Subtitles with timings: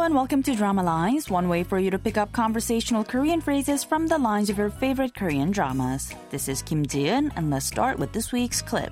[0.00, 3.42] Hello and welcome to Drama Lines, one way for you to pick up conversational Korean
[3.42, 6.14] phrases from the lines of your favorite Korean dramas.
[6.30, 8.90] This is Kim Ji-eun, and let's start with this week's clip.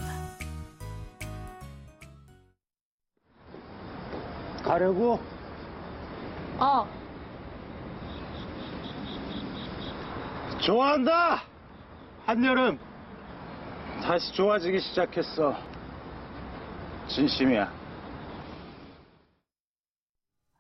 [4.63, 5.19] 가려고?
[6.59, 6.87] 어,
[10.61, 11.45] 좋아한다!
[12.27, 12.79] 한여름
[14.03, 15.57] 다시 좋아지기 시작했어.
[17.09, 17.78] 진심이야.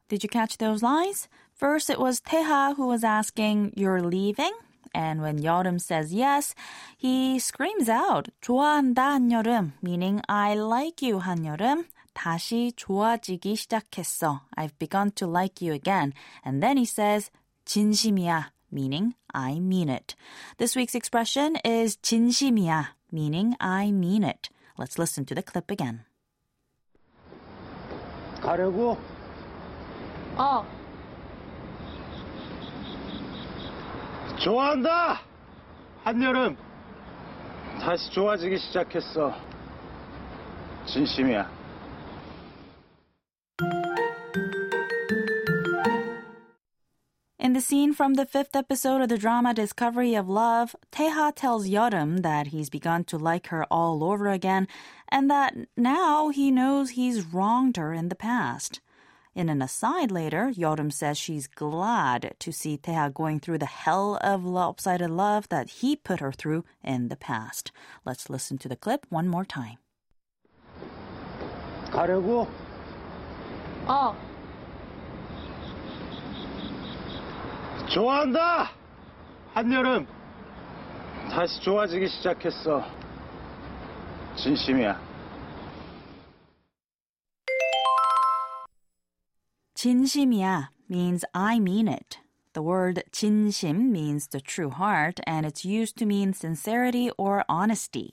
[0.08, 1.28] Did you catch those lines?
[1.54, 4.52] First, it was Taeha who was asking, You're leaving?
[4.94, 6.54] And when Yeoreum says yes,
[6.96, 11.86] he screams out, 좋아한다, 한여름, meaning I like you, 한여름.
[12.14, 14.42] 다시 좋아지기 시작했어.
[14.56, 16.14] I've begun to like you again.
[16.44, 17.30] And then he says,
[17.66, 20.14] 진심이야, meaning I mean it.
[20.58, 24.48] This week's expression is 진심이야, meaning I mean it.
[24.78, 26.04] Let's listen to the clip again.
[28.40, 28.96] 가려고?
[34.39, 35.19] 좋아한다!
[36.05, 36.55] 한여름!
[37.81, 39.33] 다시 좋아지기 시작했어.
[40.85, 41.59] 진심이야.
[47.37, 51.67] In the scene from the fifth episode of the drama Discovery of Love, Teha tells
[51.67, 54.69] Yeoreum that he's begun to like her all over again
[55.09, 58.79] and that now he knows he's wronged her in the past.
[59.39, 64.17] In an aside later, Yeoreum says she's glad to see Teha going through the hell
[64.19, 67.71] of lopsided love that he put her through in the past.
[68.03, 69.77] Let's listen to the clip one more time.
[71.89, 72.49] 가려고?
[73.87, 74.13] 어.
[77.87, 78.71] 좋아한다!
[79.53, 80.05] 한여름!
[81.31, 82.83] 다시 좋아지기 시작했어.
[84.35, 85.08] 진심이야.
[89.78, 92.18] 진심이야 means I mean it.
[92.52, 98.12] The word 진심 means the true heart and it's used to mean sincerity or honesty.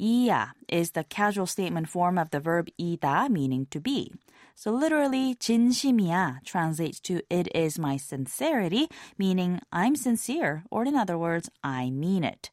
[0.00, 4.12] 이야 is the casual statement form of the verb 이다 meaning to be.
[4.54, 11.18] So literally 진심이야 translates to it is my sincerity meaning I'm sincere or in other
[11.18, 12.50] words I mean it.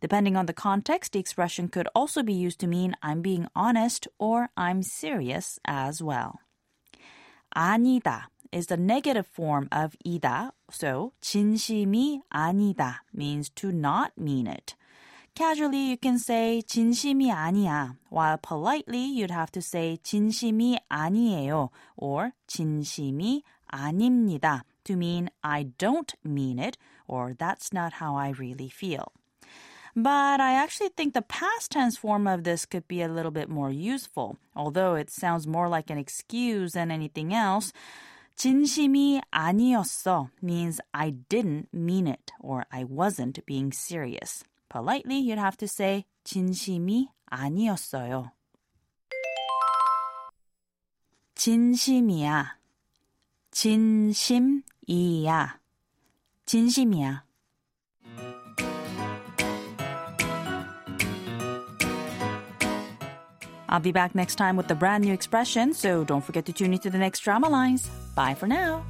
[0.00, 4.08] Depending on the context, the expression could also be used to mean I'm being honest
[4.18, 6.40] or I'm serious as well.
[7.54, 10.52] 아니다 is the negative form of 이다.
[10.70, 14.74] So 진심이 아니다 means to not mean it.
[15.34, 22.34] Casually, you can say 진심이 아니야, while politely you'd have to say 진심이 아니에요 or
[22.46, 29.10] 진심이 아닙니다 to mean I don't mean it or that's not how I really feel.
[29.98, 33.48] But I actually think the past tense form of this could be a little bit
[33.48, 37.72] more useful, although it sounds more like an excuse than anything else.
[38.36, 44.42] 진심이 아니었어 means I didn't mean it or I wasn't being serious.
[44.68, 48.32] Politely, you'd have to say 진심이 아니었어요.
[51.36, 52.58] 진심이야.
[53.52, 55.58] 진심이야.
[56.46, 57.24] 진심이야.
[63.69, 66.73] I'll be back next time with a brand new expression, so don't forget to tune
[66.73, 67.87] into the next drama lines.
[68.15, 68.83] Bye for now.